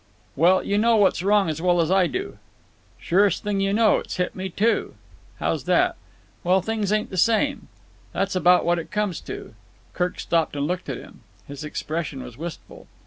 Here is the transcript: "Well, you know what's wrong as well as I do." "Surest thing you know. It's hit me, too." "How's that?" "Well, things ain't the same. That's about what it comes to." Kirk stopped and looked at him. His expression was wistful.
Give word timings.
"Well, 0.35 0.63
you 0.63 0.79
know 0.79 0.95
what's 0.95 1.21
wrong 1.21 1.47
as 1.47 1.61
well 1.61 1.79
as 1.79 1.91
I 1.91 2.07
do." 2.07 2.39
"Surest 2.97 3.43
thing 3.43 3.59
you 3.59 3.71
know. 3.71 3.99
It's 3.99 4.17
hit 4.17 4.35
me, 4.35 4.49
too." 4.49 4.95
"How's 5.37 5.65
that?" 5.65 5.95
"Well, 6.43 6.59
things 6.59 6.91
ain't 6.91 7.11
the 7.11 7.17
same. 7.17 7.67
That's 8.11 8.35
about 8.35 8.65
what 8.65 8.79
it 8.79 8.89
comes 8.89 9.21
to." 9.29 9.53
Kirk 9.93 10.19
stopped 10.19 10.55
and 10.55 10.65
looked 10.65 10.89
at 10.89 10.97
him. 10.97 11.19
His 11.47 11.63
expression 11.63 12.23
was 12.23 12.35
wistful. 12.35 12.87